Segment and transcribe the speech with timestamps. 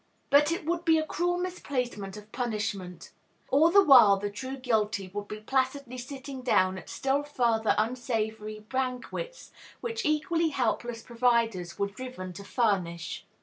[0.31, 3.11] But it would be a cruel misplacement of punishment.
[3.49, 8.61] All the while the true guilty would be placidly sitting down at still further unsavory
[8.61, 13.27] banquets, which equally helpless providers were driven to furnish!